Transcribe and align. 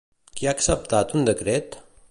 Qui 0.37 0.47
ha 0.47 0.53
acceptat 0.57 1.15
un 1.19 1.29
decret? 1.31 1.79